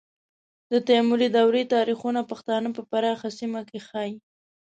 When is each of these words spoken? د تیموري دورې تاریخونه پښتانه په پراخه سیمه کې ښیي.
د 0.71 0.73
تیموري 0.87 1.27
دورې 1.37 1.63
تاریخونه 1.75 2.21
پښتانه 2.31 2.69
په 2.77 2.81
پراخه 2.89 3.29
سیمه 3.39 3.61
کې 3.69 3.79
ښیي. 3.87 4.13